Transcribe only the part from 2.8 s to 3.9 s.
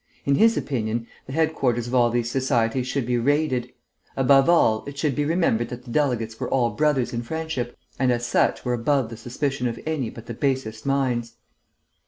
should be raided.